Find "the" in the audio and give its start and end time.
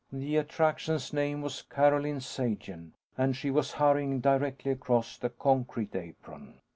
0.11-0.37, 5.15-5.29